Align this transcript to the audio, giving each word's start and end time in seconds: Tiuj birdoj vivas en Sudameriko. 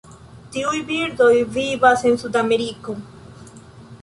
Tiuj 0.53 0.79
birdoj 0.87 1.29
vivas 1.59 2.07
en 2.13 2.19
Sudameriko. 2.25 2.97